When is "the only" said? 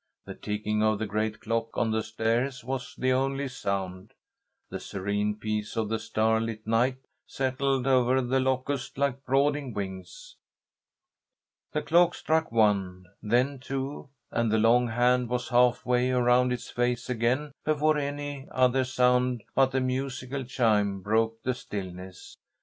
2.97-3.47